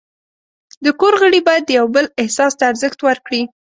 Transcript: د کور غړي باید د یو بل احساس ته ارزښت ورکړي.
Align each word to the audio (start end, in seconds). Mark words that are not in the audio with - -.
د 0.85 0.87
کور 0.99 1.13
غړي 1.21 1.39
باید 1.47 1.63
د 1.65 1.71
یو 1.79 1.87
بل 1.95 2.05
احساس 2.21 2.53
ته 2.59 2.63
ارزښت 2.71 2.99
ورکړي. 3.07 3.41